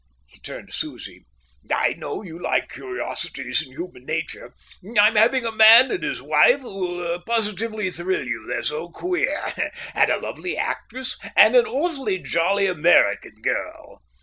[0.25, 1.27] He turned to Susie:
[1.71, 4.51] "I know you like curiosities in human nature;
[4.99, 9.39] I'm having a man and his wife who will positively thrill you, they're so queer,
[9.93, 14.01] and a lovely actress, and an awfully jolly American girl."